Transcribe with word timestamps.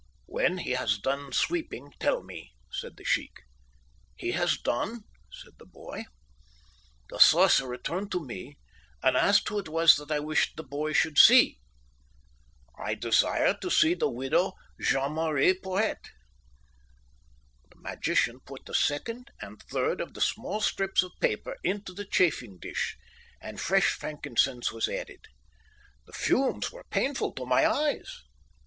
"'When 0.25 0.57
he 0.57 0.71
has 0.71 0.97
done 0.97 1.31
sweeping, 1.31 1.93
tell 1.99 2.23
me,' 2.23 2.55
said 2.71 2.97
the 2.97 3.03
sheikh. 3.03 3.41
"'He 4.15 4.31
has 4.31 4.57
done,' 4.57 5.01
said 5.31 5.53
the 5.59 5.65
boy. 5.67 6.05
"The 7.11 7.19
sorcerer 7.19 7.77
turned 7.77 8.11
to 8.13 8.19
me 8.19 8.57
and 9.03 9.15
asked 9.15 9.47
who 9.49 9.59
it 9.59 9.69
was 9.69 9.97
that 9.97 10.09
I 10.11 10.19
wished 10.19 10.55
the 10.55 10.63
boy 10.63 10.93
should 10.93 11.19
see. 11.19 11.59
"'I 12.79 12.95
desire 12.95 13.53
to 13.61 13.69
see 13.69 13.93
the 13.93 14.09
widow 14.09 14.53
Jeanne 14.79 15.11
Marie 15.11 15.53
Porhoët.' 15.53 16.09
"The 17.69 17.75
magician 17.79 18.39
put 18.43 18.65
the 18.65 18.73
second 18.73 19.29
and 19.39 19.61
third 19.61 20.01
of 20.01 20.15
the 20.15 20.21
small 20.21 20.61
strips 20.61 21.03
of 21.03 21.11
paper 21.21 21.57
into 21.63 21.93
the 21.93 22.05
chafing 22.05 22.57
dish, 22.57 22.97
and 23.39 23.61
fresh 23.61 23.89
frankincense 23.89 24.71
was 24.71 24.87
added. 24.89 25.27
The 26.07 26.13
fumes 26.13 26.71
were 26.71 26.85
painful 26.89 27.33
to 27.33 27.45
my 27.45 27.69
eyes. 27.71 28.23